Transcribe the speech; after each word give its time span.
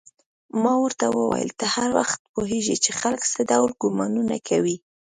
ما 0.61 0.73
ورته 0.83 1.05
وویل: 1.17 1.49
ته 1.59 1.65
هر 1.75 1.89
وخت 1.99 2.19
پوهېږې 2.33 2.75
چې 2.83 2.91
خلک 3.01 3.21
څه 3.33 3.41
ډول 3.51 3.71
ګومانونه 3.81 4.35
کوي؟ 4.47 4.75